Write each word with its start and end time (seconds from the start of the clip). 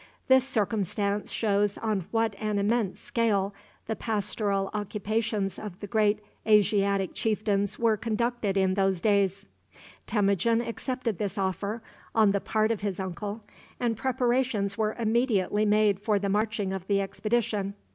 This 0.29 0.47
circumstance 0.47 1.29
shows 1.31 1.77
on 1.77 2.05
what 2.09 2.35
an 2.39 2.57
immense 2.57 2.99
scale 2.99 3.53
the 3.85 3.95
pastoral 3.95 4.71
occupations 4.73 5.59
of 5.59 5.79
the 5.79 5.85
great 5.85 6.21
Asiatic 6.47 7.13
chieftains 7.13 7.77
were 7.77 7.97
conducted 7.97 8.57
in 8.57 8.73
those 8.73 8.99
days. 8.99 9.45
Temujin 10.07 10.59
accepted 10.59 11.19
this 11.19 11.37
offer 11.37 11.83
on 12.15 12.31
the 12.31 12.41
part 12.41 12.71
of 12.71 12.81
his 12.81 12.99
uncle, 12.99 13.43
and 13.79 13.95
preparations 13.95 14.75
were 14.75 14.95
immediately 14.97 15.65
made 15.67 15.99
for 15.99 16.17
the 16.17 16.29
marching 16.29 16.73
of 16.73 16.87
the 16.87 16.99
expedition. 16.99 17.75